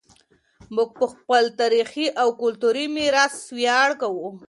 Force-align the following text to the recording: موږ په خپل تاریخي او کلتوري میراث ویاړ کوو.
موږ 0.75 0.89
په 0.99 1.05
خپل 1.13 1.43
تاریخي 1.59 2.07
او 2.21 2.27
کلتوري 2.41 2.85
میراث 2.95 3.35
ویاړ 3.57 3.89
کوو. 4.01 4.29